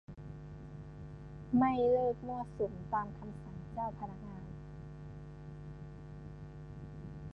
[1.57, 4.45] ไม่เลิกมั่วสุมตามคำสั่งเจ้าพนักงาน